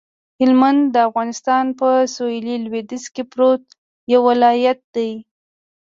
هلمند 0.39 0.81
د 0.93 0.95
افغانستان 1.09 1.65
په 1.79 1.87
سویل 2.15 2.45
لویدیځ 2.65 3.03
کې 3.13 3.23
پروت 3.31 3.63
یو 4.13 4.21
ولایت 4.29 4.79
دی 4.95 5.11